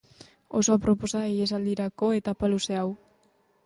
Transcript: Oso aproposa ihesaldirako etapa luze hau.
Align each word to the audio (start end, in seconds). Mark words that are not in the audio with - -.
Oso 0.61 0.71
aproposa 0.77 1.23
ihesaldirako 1.35 2.13
etapa 2.23 2.53
luze 2.57 2.83
hau. 2.85 2.91